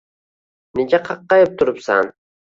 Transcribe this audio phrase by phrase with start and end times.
[0.79, 2.09] Nega qaqqayib turibsan